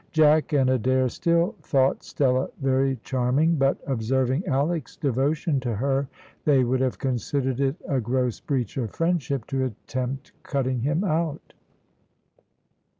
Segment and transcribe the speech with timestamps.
[0.11, 6.07] Jack and Adair still thought Stella very charming, but, observing Alick's devotion to her,
[6.43, 11.53] they would have considered it a gross breach of friendship to attempt cutting him out.